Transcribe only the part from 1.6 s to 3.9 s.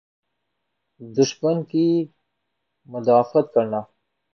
کی مدافعت کرنا۔